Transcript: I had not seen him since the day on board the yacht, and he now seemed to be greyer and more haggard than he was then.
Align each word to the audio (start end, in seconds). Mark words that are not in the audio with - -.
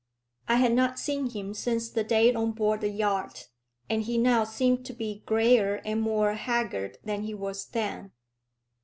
I 0.47 0.55
had 0.55 0.73
not 0.73 0.97
seen 0.97 1.29
him 1.29 1.53
since 1.53 1.87
the 1.91 2.03
day 2.03 2.33
on 2.33 2.53
board 2.53 2.81
the 2.81 2.89
yacht, 2.89 3.49
and 3.87 4.01
he 4.01 4.17
now 4.17 4.43
seemed 4.45 4.83
to 4.87 4.93
be 4.93 5.21
greyer 5.27 5.75
and 5.85 6.01
more 6.01 6.33
haggard 6.33 6.97
than 7.03 7.21
he 7.21 7.35
was 7.35 7.67
then. 7.67 8.11